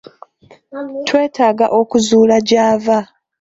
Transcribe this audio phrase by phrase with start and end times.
[1.07, 2.97] twetaaga okuzuula gy'ava.